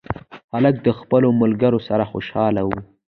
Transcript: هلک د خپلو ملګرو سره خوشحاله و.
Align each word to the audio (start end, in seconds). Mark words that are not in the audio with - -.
هلک 0.53 0.75
د 0.85 0.89
خپلو 0.99 1.27
ملګرو 1.41 1.79
سره 1.87 2.03
خوشحاله 2.11 2.61
و. 2.65 2.69